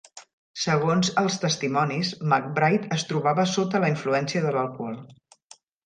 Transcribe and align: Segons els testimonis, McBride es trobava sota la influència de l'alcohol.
Segons 0.61 1.11
els 1.23 1.37
testimonis, 1.43 2.11
McBride 2.29 2.91
es 2.99 3.07
trobava 3.13 3.47
sota 3.55 3.85
la 3.87 3.95
influència 3.97 4.47
de 4.49 4.59
l'alcohol. 4.61 5.03